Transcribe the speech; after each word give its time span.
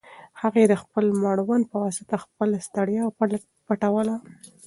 هغې 0.41 0.63
د 0.67 0.73
خپل 0.81 1.05
مړوند 1.23 1.63
په 1.71 1.77
واسطه 1.83 2.15
خپله 2.23 2.57
ستړیا 2.67 3.03
پټوله. 3.67 4.15